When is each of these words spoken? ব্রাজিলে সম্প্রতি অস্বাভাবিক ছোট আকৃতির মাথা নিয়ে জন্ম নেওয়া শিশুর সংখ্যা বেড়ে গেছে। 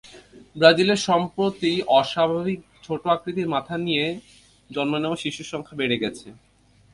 ব্রাজিলে 0.55 0.95
সম্প্রতি 1.07 1.71
অস্বাভাবিক 1.99 2.59
ছোট 2.83 3.01
আকৃতির 3.15 3.47
মাথা 3.55 3.75
নিয়ে 3.85 4.05
জন্ম 4.69 4.93
নেওয়া 4.99 5.17
শিশুর 5.23 5.47
সংখ্যা 5.51 5.75
বেড়ে 5.79 5.97
গেছে। 6.03 6.27